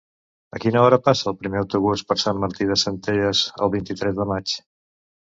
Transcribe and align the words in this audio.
A 0.59 0.59
quina 0.61 0.79
hora 0.83 0.97
passa 1.09 1.25
el 1.31 1.35
primer 1.41 1.59
autobús 1.59 2.03
per 2.11 2.17
Sant 2.21 2.39
Martí 2.43 2.67
de 2.71 2.77
Centelles 2.85 3.41
el 3.67 3.73
vint-i-tres 3.75 4.15
de 4.21 4.27
maig? 4.33 4.55